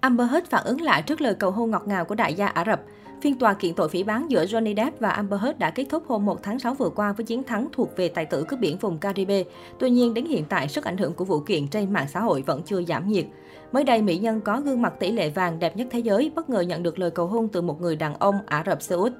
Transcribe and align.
Amber 0.00 0.30
Heard 0.30 0.46
phản 0.46 0.64
ứng 0.64 0.80
lại 0.80 1.02
trước 1.02 1.20
lời 1.20 1.34
cầu 1.34 1.50
hôn 1.50 1.70
ngọt 1.70 1.82
ngào 1.86 2.04
của 2.04 2.14
đại 2.14 2.34
gia 2.34 2.46
Ả 2.46 2.64
Rập. 2.64 2.80
Phiên 3.22 3.38
tòa 3.38 3.54
kiện 3.54 3.74
tội 3.74 3.88
phỉ 3.88 4.02
bán 4.02 4.30
giữa 4.30 4.44
Johnny 4.44 4.76
Depp 4.76 5.00
và 5.00 5.10
Amber 5.10 5.40
Heard 5.40 5.58
đã 5.58 5.70
kết 5.70 5.86
thúc 5.90 6.02
hôm 6.06 6.24
1 6.24 6.42
tháng 6.42 6.58
6 6.58 6.74
vừa 6.74 6.88
qua 6.88 7.12
với 7.12 7.24
chiến 7.24 7.44
thắng 7.44 7.68
thuộc 7.72 7.96
về 7.96 8.08
tài 8.08 8.26
tử 8.26 8.44
cướp 8.48 8.60
biển 8.60 8.78
vùng 8.78 8.98
Caribe. 8.98 9.42
Tuy 9.78 9.90
nhiên, 9.90 10.14
đến 10.14 10.26
hiện 10.26 10.44
tại, 10.48 10.68
sức 10.68 10.84
ảnh 10.84 10.96
hưởng 10.96 11.12
của 11.12 11.24
vụ 11.24 11.40
kiện 11.40 11.68
trên 11.68 11.92
mạng 11.92 12.06
xã 12.08 12.20
hội 12.20 12.42
vẫn 12.42 12.62
chưa 12.62 12.82
giảm 12.82 13.08
nhiệt. 13.08 13.26
Mới 13.72 13.84
đây, 13.84 14.02
mỹ 14.02 14.18
nhân 14.18 14.40
có 14.40 14.60
gương 14.60 14.82
mặt 14.82 14.94
tỷ 14.98 15.12
lệ 15.12 15.30
vàng 15.30 15.58
đẹp 15.58 15.76
nhất 15.76 15.86
thế 15.90 15.98
giới 15.98 16.32
bất 16.34 16.50
ngờ 16.50 16.60
nhận 16.60 16.82
được 16.82 16.98
lời 16.98 17.10
cầu 17.10 17.26
hôn 17.26 17.48
từ 17.48 17.62
một 17.62 17.80
người 17.80 17.96
đàn 17.96 18.14
ông 18.14 18.38
Ả 18.46 18.62
Rập 18.66 18.82
Xê 18.82 18.96
Út. 18.96 19.12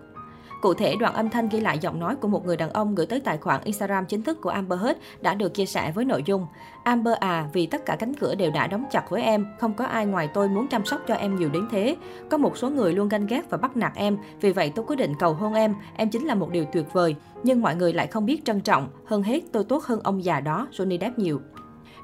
Cụ 0.61 0.75
thể, 0.75 0.97
đoạn 0.97 1.15
âm 1.15 1.31
thanh 1.31 1.49
ghi 1.49 1.61
lại 1.61 1.79
giọng 1.79 2.01
nói 2.01 2.17
của 2.17 2.29
một 2.29 2.47
người 2.47 2.57
đàn 2.57 2.71
ông 2.71 2.95
gửi 2.95 3.07
tới 3.07 3.21
tài 3.21 3.39
khoản 3.39 3.61
Instagram 3.65 4.07
chính 4.07 4.23
thức 4.23 4.41
của 4.41 4.51
Amber 4.51 4.81
Heard 4.81 4.99
đã 5.21 5.35
được 5.35 5.55
chia 5.55 5.67
sẻ 5.67 5.93
với 5.93 6.05
nội 6.05 6.23
dung 6.27 6.47
Amber 6.85 7.15
à, 7.21 7.49
vì 7.53 7.67
tất 7.67 7.87
cả 7.87 7.97
cánh 7.97 8.15
cửa 8.15 8.35
đều 8.35 8.51
đã 8.51 8.67
đóng 8.67 8.85
chặt 8.91 9.11
với 9.11 9.23
em, 9.23 9.47
không 9.61 9.75
có 9.75 9.85
ai 9.85 10.07
ngoài 10.07 10.29
tôi 10.35 10.49
muốn 10.49 10.69
chăm 10.69 10.85
sóc 10.85 11.01
cho 11.09 11.15
em 11.15 11.37
nhiều 11.37 11.49
đến 11.53 11.69
thế. 11.71 11.97
Có 12.31 12.39
một 12.39 12.57
số 12.57 12.71
người 12.71 12.93
luôn 12.93 13.09
ganh 13.09 13.27
ghét 13.27 13.51
và 13.51 13.59
bắt 13.59 13.77
nạt 13.77 13.93
em, 13.95 14.19
vì 14.41 14.53
vậy 14.53 14.73
tôi 14.75 14.85
quyết 14.89 14.97
định 14.97 15.15
cầu 15.19 15.33
hôn 15.33 15.55
em, 15.55 15.75
em 15.97 16.11
chính 16.11 16.27
là 16.27 16.35
một 16.35 16.51
điều 16.51 16.65
tuyệt 16.73 16.93
vời. 16.93 17.17
Nhưng 17.43 17.63
mọi 17.63 17.77
người 17.77 17.93
lại 17.93 18.07
không 18.07 18.27
biết 18.27 18.45
trân 18.45 18.61
trọng, 18.61 18.89
hơn 19.05 19.23
hết 19.23 19.41
tôi 19.53 19.65
tốt 19.65 19.85
hơn 19.85 20.01
ông 20.05 20.25
già 20.25 20.41
đó, 20.41 20.69
Johnny 20.73 21.01
Depp 21.01 21.19
nhiều. 21.19 21.41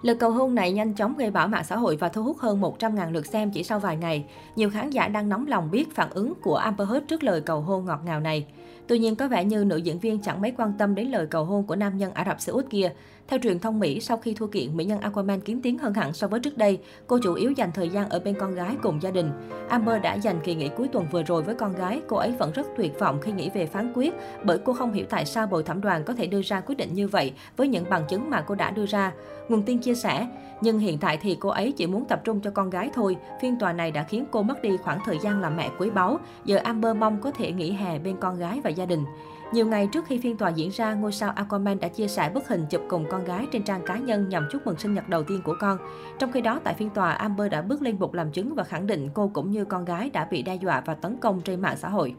Lời 0.02 0.16
cầu 0.16 0.30
hôn 0.30 0.55
này 0.55 0.73
nhanh 0.73 0.95
chóng 0.95 1.16
gây 1.16 1.30
bão 1.30 1.48
mạng 1.48 1.64
xã 1.64 1.77
hội 1.77 1.96
và 1.96 2.09
thu 2.09 2.23
hút 2.23 2.38
hơn 2.38 2.60
100.000 2.60 3.12
lượt 3.12 3.27
xem 3.27 3.50
chỉ 3.50 3.62
sau 3.62 3.78
vài 3.78 3.96
ngày. 3.96 4.24
Nhiều 4.56 4.70
khán 4.70 4.91
giả 4.91 5.09
đang 5.09 5.28
nóng 5.28 5.46
lòng 5.46 5.70
biết 5.70 5.95
phản 5.95 6.10
ứng 6.10 6.34
của 6.42 6.56
Amber 6.56 6.88
Heard 6.88 7.06
trước 7.06 7.24
lời 7.24 7.41
cầu 7.41 7.60
hôn 7.60 7.84
ngọt 7.84 8.00
ngào 8.05 8.20
này. 8.20 8.46
Tuy 8.86 8.98
nhiên, 8.98 9.16
có 9.16 9.28
vẻ 9.28 9.45
như 9.45 9.64
nữ 9.64 9.77
diễn 9.77 9.98
viên 9.98 10.19
chẳng 10.19 10.41
mấy 10.41 10.52
quan 10.56 10.72
tâm 10.78 10.95
đến 10.95 11.09
lời 11.09 11.27
cầu 11.27 11.45
hôn 11.45 11.66
của 11.66 11.77
nam 11.77 11.98
nhân 11.98 12.12
Ả 12.14 12.24
Rập 12.24 12.41
Xê 12.41 12.52
Út 12.52 12.70
kia. 12.70 12.92
Theo 13.28 13.38
truyền 13.42 13.59
thông 13.59 13.80
Mỹ, 13.80 14.00
sau 14.00 14.16
khi 14.16 14.34
thua 14.34 14.46
kiện, 14.46 14.77
mỹ 14.77 14.84
nhân 14.84 15.00
Aquaman 15.00 15.41
kiến 15.41 15.60
tiếng 15.62 15.78
hơn 15.78 15.95
hẳn 15.95 16.12
so 16.12 16.28
với 16.28 16.41
trước 16.41 16.58
đây. 16.58 16.78
Cô 17.06 17.19
chủ 17.22 17.34
yếu 17.34 17.50
dành 17.50 17.70
thời 17.74 17.88
gian 17.88 18.08
ở 18.08 18.20
bên 18.20 18.34
con 18.41 18.55
gái 18.55 18.77
cùng 18.83 19.02
gia 19.02 19.10
đình. 19.10 19.30
Amber 19.69 20.02
đã 20.02 20.14
dành 20.14 20.41
kỳ 20.44 20.55
nghỉ 20.55 20.69
cuối 20.77 20.88
tuần 20.88 21.06
vừa 21.10 21.22
rồi 21.22 21.42
với 21.42 21.55
con 21.55 21.72
gái. 21.72 22.00
Cô 22.08 22.16
ấy 22.16 22.33
vẫn 22.38 22.52
rất 22.52 22.66
tuyệt 22.77 22.98
vọng 22.98 23.19
khi 23.22 23.33
nghĩ 23.33 23.50
về 23.55 23.66
phán 23.66 23.92
quyết, 23.94 24.14
bởi 24.44 24.58
cô 24.64 24.72
không 24.72 24.92
hiểu 24.92 25.06
tại 25.10 25.27
sao 25.27 25.47
bồi 25.47 25.62
thẩm 25.62 25.81
đoàn 25.81 26.05
có 26.05 26.14
thể 26.14 26.27
đưa 26.27 26.42
ra 26.42 26.60
quyết 26.60 26.75
định 26.75 26.94
như 26.94 27.08
vậy 27.08 27.33
với 27.56 27.69
những 27.69 27.84
bằng 27.91 28.05
chứng 28.08 28.31
mà 28.31 28.41
cô 28.41 28.55
đã 28.55 28.70
đưa 28.70 28.86
ra. 28.86 29.12
Nguồn 29.48 29.62
tin 29.62 29.81
chia 29.87 29.95
sẻ, 29.95 30.27
nhưng 30.61 30.79
hiện 30.79 30.98
tại 30.98 31.17
thì 31.17 31.37
cô 31.41 31.48
ấy 31.48 31.73
chỉ 31.73 31.87
muốn 31.87 32.05
tập 32.05 32.20
trung 32.25 32.41
cho 32.41 32.51
con 32.51 32.70
gái 32.70 32.91
thôi. 32.95 33.17
Phiên 33.41 33.59
tòa 33.59 33.73
này 33.73 33.91
đã 33.91 34.03
khiến 34.03 34.25
cô 34.31 34.43
mất 34.43 34.62
đi 34.62 34.77
khoảng 34.77 34.98
thời 35.05 35.19
gian 35.19 35.41
làm 35.41 35.56
mẹ 35.56 35.70
quý 35.78 35.91
báu. 35.91 36.19
Giờ 36.45 36.56
Amber 36.56 36.97
mong 36.97 37.20
có 37.20 37.31
thể 37.31 37.53
nghỉ 37.53 37.73
hè 37.73 37.98
bên 37.98 38.17
con 38.20 38.39
gái 38.39 38.61
và 38.65 38.70
gia 38.70 38.87
đình. 38.87 39.05
Nhiều 39.53 39.67
ngày 39.67 39.89
trước 39.93 40.05
khi 40.06 40.19
phiên 40.19 40.37
tòa 40.37 40.48
diễn 40.48 40.70
ra, 40.70 40.95
ngôi 40.95 41.12
sao 41.12 41.31
Aquaman 41.31 41.81
đã 41.81 41.89
chia 41.89 42.09
sẻ 42.09 42.31
bức 42.34 42.48
hình 42.48 42.67
chụp 42.70 42.83
cùng 42.89 43.06
con 43.11 43.25
gái 43.25 43.47
trên 43.53 43.62
trang 43.62 43.83
cá 43.87 43.97
nhân 43.97 44.28
nhằm 44.28 44.48
chúc 44.53 44.67
mừng 44.67 44.78
sinh 44.78 44.95
nhật 44.95 45.09
đầu 45.09 45.23
tiên 45.23 45.41
của 45.45 45.55
con. 45.61 45.78
Trong 46.19 46.33
khi 46.33 46.41
đó, 46.41 46.61
tại 46.65 46.75
phiên 46.75 46.91
tòa, 46.91 47.12
Amber 47.12 47.53
đã 47.53 47.62
bước 47.62 47.83
lên 47.83 47.98
bục 47.98 48.15
làm 48.15 48.31
chứng 48.31 48.55
và 48.55 48.65
khẳng 48.65 48.87
định 48.87 49.09
cô 49.15 49.31
cũng 49.34 49.50
như 49.50 49.65
con 49.65 49.84
gái 49.84 50.11
đã 50.11 50.28
bị 50.31 50.43
đe 50.43 50.55
dọa 50.55 50.83
và 50.87 50.95
tấn 50.95 51.17
công 51.17 51.41
trên 51.41 51.61
mạng 51.61 51.77
xã 51.77 51.89
hội. 51.89 52.15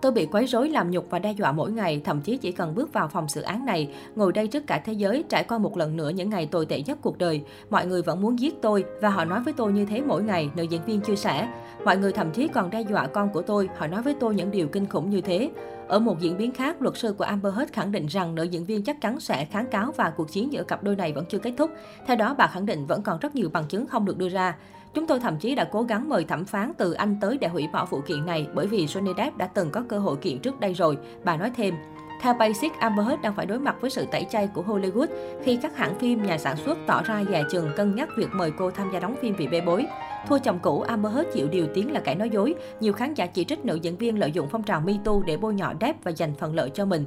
Tôi 0.00 0.12
bị 0.12 0.26
quấy 0.26 0.46
rối 0.46 0.68
làm 0.68 0.90
nhục 0.90 1.10
và 1.10 1.18
đe 1.18 1.32
dọa 1.32 1.52
mỗi 1.52 1.72
ngày, 1.72 2.00
thậm 2.04 2.20
chí 2.20 2.36
chỉ 2.36 2.52
cần 2.52 2.74
bước 2.74 2.92
vào 2.92 3.08
phòng 3.08 3.28
xử 3.28 3.42
án 3.42 3.66
này, 3.66 3.90
ngồi 4.16 4.32
đây 4.32 4.46
trước 4.46 4.66
cả 4.66 4.82
thế 4.84 4.92
giới, 4.92 5.24
trải 5.28 5.44
qua 5.44 5.58
một 5.58 5.76
lần 5.76 5.96
nữa 5.96 6.10
những 6.10 6.30
ngày 6.30 6.46
tồi 6.46 6.66
tệ 6.66 6.82
nhất 6.82 6.98
cuộc 7.02 7.18
đời. 7.18 7.42
Mọi 7.70 7.86
người 7.86 8.02
vẫn 8.02 8.20
muốn 8.20 8.38
giết 8.38 8.62
tôi 8.62 8.84
và 9.00 9.08
họ 9.08 9.24
nói 9.24 9.40
với 9.44 9.54
tôi 9.56 9.72
như 9.72 9.84
thế 9.84 10.00
mỗi 10.00 10.22
ngày, 10.22 10.50
nữ 10.56 10.62
diễn 10.62 10.84
viên 10.84 11.00
chia 11.00 11.16
sẻ. 11.16 11.48
Mọi 11.84 11.96
người 11.96 12.12
thậm 12.12 12.30
chí 12.30 12.48
còn 12.48 12.70
đe 12.70 12.80
dọa 12.80 13.06
con 13.06 13.28
của 13.28 13.42
tôi, 13.42 13.68
họ 13.76 13.86
nói 13.86 14.02
với 14.02 14.14
tôi 14.20 14.34
những 14.34 14.50
điều 14.50 14.68
kinh 14.68 14.86
khủng 14.86 15.10
như 15.10 15.20
thế. 15.20 15.50
Ở 15.88 15.98
một 15.98 16.20
diễn 16.20 16.36
biến 16.36 16.52
khác, 16.52 16.82
luật 16.82 16.96
sư 16.96 17.14
của 17.18 17.24
Amber 17.24 17.54
Heard 17.54 17.72
khẳng 17.72 17.92
định 17.92 18.06
rằng 18.06 18.34
nữ 18.34 18.42
diễn 18.42 18.64
viên 18.64 18.84
chắc 18.84 19.00
chắn 19.00 19.20
sẽ 19.20 19.44
kháng 19.44 19.66
cáo 19.66 19.92
và 19.96 20.10
cuộc 20.16 20.32
chiến 20.32 20.52
giữa 20.52 20.62
cặp 20.62 20.82
đôi 20.82 20.96
này 20.96 21.12
vẫn 21.12 21.24
chưa 21.28 21.38
kết 21.38 21.52
thúc. 21.56 21.70
Theo 22.06 22.16
đó, 22.16 22.34
bà 22.38 22.46
khẳng 22.46 22.66
định 22.66 22.86
vẫn 22.86 23.02
còn 23.02 23.18
rất 23.18 23.34
nhiều 23.34 23.50
bằng 23.52 23.64
chứng 23.68 23.86
không 23.86 24.04
được 24.04 24.18
đưa 24.18 24.28
ra. 24.28 24.56
Chúng 24.94 25.06
tôi 25.06 25.20
thậm 25.20 25.36
chí 25.36 25.54
đã 25.54 25.64
cố 25.64 25.82
gắng 25.82 26.08
mời 26.08 26.24
thẩm 26.24 26.44
phán 26.44 26.72
từ 26.78 26.92
Anh 26.92 27.16
tới 27.20 27.38
để 27.38 27.48
hủy 27.48 27.68
bỏ 27.72 27.84
vụ 27.84 28.00
kiện 28.06 28.26
này 28.26 28.46
bởi 28.54 28.66
vì 28.66 28.86
Johnny 28.86 29.14
Depp 29.16 29.36
đã 29.36 29.46
từng 29.46 29.70
có 29.70 29.82
cơ 29.88 29.98
hội 29.98 30.16
kiện 30.16 30.38
trước 30.38 30.60
đây 30.60 30.72
rồi, 30.72 30.98
bà 31.24 31.36
nói 31.36 31.50
thêm. 31.56 31.74
Theo 32.22 32.34
Basic, 32.34 32.72
Amber 32.78 33.06
Heard 33.06 33.22
đang 33.22 33.34
phải 33.34 33.46
đối 33.46 33.58
mặt 33.58 33.76
với 33.80 33.90
sự 33.90 34.06
tẩy 34.12 34.26
chay 34.30 34.48
của 34.54 34.62
Hollywood 34.62 35.06
khi 35.44 35.58
các 35.62 35.76
hãng 35.76 35.98
phim, 35.98 36.22
nhà 36.22 36.38
sản 36.38 36.56
xuất 36.56 36.78
tỏ 36.86 37.02
ra 37.02 37.24
dè 37.30 37.42
chừng 37.50 37.70
cân 37.76 37.94
nhắc 37.94 38.08
việc 38.16 38.28
mời 38.32 38.52
cô 38.58 38.70
tham 38.70 38.90
gia 38.92 39.00
đóng 39.00 39.16
phim 39.20 39.34
vì 39.36 39.48
bê 39.48 39.60
bối. 39.60 39.86
Thua 40.28 40.38
chồng 40.38 40.58
cũ, 40.62 40.80
Amber 40.80 41.12
Heard 41.12 41.28
chịu 41.34 41.48
điều 41.48 41.66
tiếng 41.74 41.92
là 41.92 42.00
kẻ 42.00 42.14
nói 42.14 42.30
dối. 42.30 42.54
Nhiều 42.80 42.92
khán 42.92 43.14
giả 43.14 43.26
chỉ 43.26 43.44
trích 43.44 43.64
nữ 43.64 43.74
diễn 43.82 43.96
viên 43.96 44.18
lợi 44.18 44.32
dụng 44.32 44.48
phong 44.50 44.62
trào 44.62 44.80
Me 44.80 44.92
Too 45.04 45.12
để 45.26 45.36
bôi 45.36 45.54
nhọ 45.54 45.72
Depp 45.80 46.04
và 46.04 46.12
giành 46.12 46.34
phần 46.34 46.54
lợi 46.54 46.70
cho 46.74 46.84
mình. 46.84 47.04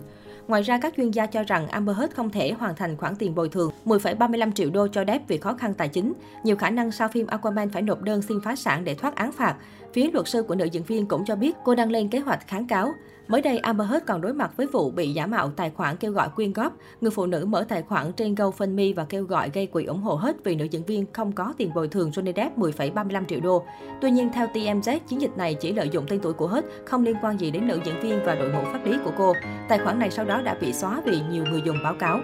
Ngoài 0.47 0.61
ra, 0.61 0.79
các 0.81 0.93
chuyên 0.97 1.11
gia 1.11 1.25
cho 1.25 1.43
rằng 1.43 1.67
Amber 1.67 1.97
Heard 1.97 2.13
không 2.13 2.29
thể 2.29 2.51
hoàn 2.51 2.75
thành 2.75 2.97
khoản 2.97 3.15
tiền 3.15 3.35
bồi 3.35 3.49
thường 3.49 3.71
10,35 3.85 4.51
triệu 4.51 4.69
đô 4.69 4.87
cho 4.87 5.03
Depp 5.07 5.27
vì 5.27 5.37
khó 5.37 5.53
khăn 5.53 5.73
tài 5.73 5.87
chính. 5.87 6.13
Nhiều 6.43 6.55
khả 6.55 6.69
năng 6.69 6.91
sau 6.91 7.07
phim 7.07 7.27
Aquaman 7.27 7.69
phải 7.69 7.81
nộp 7.81 8.01
đơn 8.01 8.21
xin 8.21 8.41
phá 8.41 8.55
sản 8.55 8.83
để 8.83 8.95
thoát 8.95 9.15
án 9.15 9.31
phạt. 9.31 9.55
Phía 9.93 10.09
luật 10.13 10.27
sư 10.27 10.43
của 10.43 10.55
nữ 10.55 10.65
diễn 10.65 10.83
viên 10.83 11.05
cũng 11.05 11.25
cho 11.25 11.35
biết 11.35 11.55
cô 11.65 11.75
đang 11.75 11.91
lên 11.91 12.09
kế 12.09 12.19
hoạch 12.19 12.47
kháng 12.47 12.67
cáo. 12.67 12.93
Mới 13.27 13.41
đây, 13.41 13.57
Amber 13.57 13.89
Heard 13.89 14.05
còn 14.05 14.21
đối 14.21 14.33
mặt 14.33 14.51
với 14.57 14.67
vụ 14.67 14.91
bị 14.91 15.13
giả 15.13 15.25
mạo 15.25 15.49
tài 15.49 15.69
khoản 15.69 15.97
kêu 15.97 16.11
gọi 16.11 16.29
quyên 16.35 16.53
góp. 16.53 16.77
Người 17.01 17.11
phụ 17.11 17.25
nữ 17.25 17.45
mở 17.45 17.65
tài 17.69 17.81
khoản 17.81 18.11
trên 18.11 18.35
GoFundMe 18.35 18.93
và 18.95 19.05
kêu 19.09 19.23
gọi 19.23 19.49
gây 19.53 19.67
quỹ 19.67 19.85
ủng 19.85 20.01
hộ 20.01 20.15
hết 20.15 20.35
vì 20.43 20.55
nữ 20.55 20.65
diễn 20.65 20.83
viên 20.83 21.05
không 21.13 21.31
có 21.31 21.53
tiền 21.57 21.73
bồi 21.73 21.87
thường 21.87 22.09
Johnny 22.09 22.33
Depp 22.35 22.57
10,35 22.57 23.25
triệu 23.25 23.39
đô. 23.39 23.63
Tuy 24.01 24.11
nhiên, 24.11 24.29
theo 24.33 24.47
TMZ, 24.47 24.99
chiến 25.07 25.21
dịch 25.21 25.37
này 25.37 25.53
chỉ 25.53 25.73
lợi 25.73 25.89
dụng 25.91 26.05
tên 26.07 26.19
tuổi 26.19 26.33
của 26.33 26.47
Heard, 26.47 26.67
không 26.85 27.03
liên 27.03 27.15
quan 27.21 27.39
gì 27.39 27.51
đến 27.51 27.67
nữ 27.67 27.79
diễn 27.85 27.99
viên 28.01 28.19
và 28.25 28.35
đội 28.35 28.49
ngũ 28.49 28.61
pháp 28.73 28.85
lý 28.85 28.97
của 29.03 29.11
cô. 29.17 29.33
Tài 29.69 29.79
khoản 29.79 29.99
này 29.99 30.11
sau 30.11 30.25
đó 30.25 30.41
đã 30.41 30.57
bị 30.61 30.73
xóa 30.73 31.01
vì 31.05 31.21
nhiều 31.31 31.45
người 31.45 31.61
dùng 31.65 31.77
báo 31.83 31.95
cáo. 31.99 32.19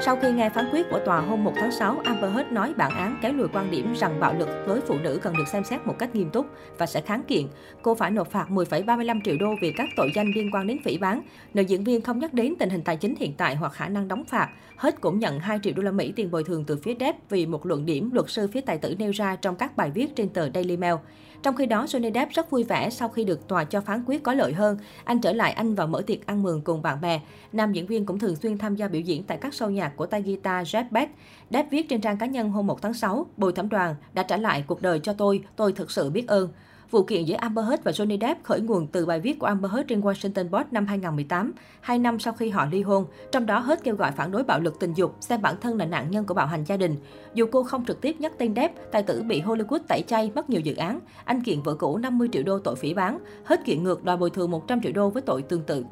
Sau 0.00 0.16
khi 0.16 0.32
nghe 0.32 0.50
phán 0.50 0.64
quyết 0.72 0.86
của 0.90 1.00
tòa 1.04 1.20
hôm 1.20 1.44
1 1.44 1.52
tháng 1.56 1.72
6, 1.72 2.00
Amber 2.04 2.32
Heard 2.32 2.52
nói 2.52 2.74
bản 2.76 2.90
án 2.90 3.18
kéo 3.22 3.32
lùi 3.32 3.48
quan 3.48 3.70
điểm 3.70 3.94
rằng 3.96 4.20
bạo 4.20 4.34
lực 4.38 4.48
với 4.66 4.80
phụ 4.80 4.98
nữ 4.98 5.18
cần 5.22 5.36
được 5.36 5.48
xem 5.48 5.64
xét 5.64 5.86
một 5.86 5.98
cách 5.98 6.14
nghiêm 6.14 6.30
túc 6.30 6.46
và 6.78 6.86
sẽ 6.86 7.00
kháng 7.00 7.22
kiện. 7.22 7.46
Cô 7.82 7.94
phải 7.94 8.10
nộp 8.10 8.30
phạt 8.30 8.46
10,35 8.50 9.20
triệu 9.24 9.36
đô 9.40 9.54
vì 9.60 9.72
các 9.76 9.88
tội 9.96 10.10
danh 10.14 10.32
liên 10.34 10.50
quan 10.52 10.66
đến 10.66 10.78
phỉ 10.84 10.98
bán. 10.98 11.22
Nữ 11.54 11.62
diễn 11.62 11.84
viên 11.84 12.00
không 12.00 12.18
nhắc 12.18 12.34
đến 12.34 12.54
tình 12.58 12.70
hình 12.70 12.82
tài 12.82 12.96
chính 12.96 13.14
hiện 13.18 13.34
tại 13.36 13.56
hoặc 13.56 13.72
khả 13.72 13.88
năng 13.88 14.08
đóng 14.08 14.24
phạt. 14.24 14.48
Heard 14.76 14.96
cũng 15.00 15.18
nhận 15.18 15.38
2 15.38 15.58
triệu 15.62 15.72
đô 15.76 15.82
la 15.82 15.90
Mỹ 15.90 16.12
tiền 16.16 16.30
bồi 16.30 16.44
thường 16.44 16.64
từ 16.64 16.76
phía 16.76 16.94
Depp 17.00 17.30
vì 17.30 17.46
một 17.46 17.66
luận 17.66 17.86
điểm 17.86 18.10
luật 18.12 18.30
sư 18.30 18.48
phía 18.52 18.60
tài 18.60 18.78
tử 18.78 18.94
nêu 18.98 19.10
ra 19.10 19.36
trong 19.36 19.56
các 19.56 19.76
bài 19.76 19.90
viết 19.94 20.16
trên 20.16 20.28
tờ 20.28 20.50
Daily 20.54 20.76
Mail. 20.76 20.94
Trong 21.44 21.56
khi 21.56 21.66
đó, 21.66 21.84
Johnny 21.84 22.12
Depp 22.14 22.32
rất 22.32 22.50
vui 22.50 22.64
vẻ 22.64 22.90
sau 22.90 23.08
khi 23.08 23.24
được 23.24 23.48
tòa 23.48 23.64
cho 23.64 23.80
phán 23.80 24.04
quyết 24.06 24.22
có 24.22 24.34
lợi 24.34 24.52
hơn. 24.52 24.78
Anh 25.04 25.20
trở 25.20 25.32
lại 25.32 25.52
Anh 25.52 25.74
và 25.74 25.86
mở 25.86 26.02
tiệc 26.06 26.26
ăn 26.26 26.42
mừng 26.42 26.60
cùng 26.60 26.82
bạn 26.82 27.00
bè. 27.00 27.20
Nam 27.52 27.72
diễn 27.72 27.86
viên 27.86 28.06
cũng 28.06 28.18
thường 28.18 28.36
xuyên 28.36 28.58
tham 28.58 28.76
gia 28.76 28.88
biểu 28.88 29.00
diễn 29.00 29.22
tại 29.22 29.38
các 29.40 29.52
show 29.52 29.70
nhạc 29.70 29.96
của 29.96 30.06
tay 30.06 30.22
guitar 30.22 30.74
Jeff 30.74 30.84
Beck. 30.90 31.12
Depp 31.50 31.70
viết 31.70 31.88
trên 31.88 32.00
trang 32.00 32.16
cá 32.16 32.26
nhân 32.26 32.50
hôm 32.50 32.66
1 32.66 32.82
tháng 32.82 32.94
6, 32.94 33.26
bồi 33.36 33.52
thẩm 33.52 33.68
đoàn 33.68 33.94
đã 34.12 34.22
trả 34.22 34.36
lại 34.36 34.64
cuộc 34.66 34.82
đời 34.82 35.00
cho 35.02 35.12
tôi, 35.12 35.44
tôi 35.56 35.72
thực 35.72 35.90
sự 35.90 36.10
biết 36.10 36.28
ơn. 36.28 36.48
Vụ 36.90 37.02
kiện 37.02 37.24
giữa 37.24 37.36
Amber 37.36 37.66
Heard 37.68 37.82
và 37.82 37.92
Johnny 37.92 38.20
Depp 38.20 38.44
khởi 38.44 38.60
nguồn 38.60 38.86
từ 38.86 39.06
bài 39.06 39.20
viết 39.20 39.38
của 39.38 39.46
Amber 39.46 39.72
Heard 39.72 39.88
trên 39.88 40.00
Washington 40.00 40.48
Post 40.48 40.72
năm 40.72 40.86
2018, 40.86 41.52
hai 41.80 41.98
năm 41.98 42.18
sau 42.18 42.32
khi 42.32 42.50
họ 42.50 42.66
ly 42.70 42.82
hôn. 42.82 43.06
Trong 43.32 43.46
đó, 43.46 43.60
Heard 43.60 43.82
kêu 43.82 43.96
gọi 43.96 44.12
phản 44.12 44.30
đối 44.30 44.42
bạo 44.42 44.60
lực 44.60 44.80
tình 44.80 44.92
dục, 44.94 45.16
xem 45.20 45.42
bản 45.42 45.54
thân 45.60 45.76
là 45.76 45.84
nạn 45.84 46.10
nhân 46.10 46.24
của 46.24 46.34
bạo 46.34 46.46
hành 46.46 46.64
gia 46.64 46.76
đình. 46.76 46.96
Dù 47.34 47.46
cô 47.52 47.62
không 47.62 47.84
trực 47.84 48.00
tiếp 48.00 48.16
nhắc 48.18 48.32
tên 48.38 48.54
Depp, 48.54 48.74
tài 48.92 49.02
tử 49.02 49.22
bị 49.22 49.42
Hollywood 49.42 49.78
tẩy 49.88 50.02
chay 50.06 50.32
mất 50.34 50.50
nhiều 50.50 50.60
dự 50.60 50.74
án. 50.74 51.00
Anh 51.24 51.42
kiện 51.42 51.62
vợ 51.62 51.74
cũ 51.74 51.96
50 51.96 52.28
triệu 52.32 52.42
đô 52.42 52.58
tội 52.58 52.76
phỉ 52.76 52.94
bán. 52.94 53.18
Heard 53.46 53.64
kiện 53.64 53.82
ngược 53.82 54.04
đòi 54.04 54.16
bồi 54.16 54.30
thường 54.30 54.50
100 54.50 54.80
triệu 54.82 54.92
đô 54.92 55.10
với 55.10 55.22
tội 55.22 55.42
tương 55.42 55.62
tự. 55.62 55.84